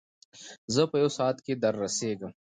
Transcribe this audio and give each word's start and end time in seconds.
زه 0.73 0.81
په 0.91 0.95
یو 1.01 1.09
ساعت 1.17 1.37
کې 1.45 1.53
در 1.63 1.73
رسېږم. 1.83 2.31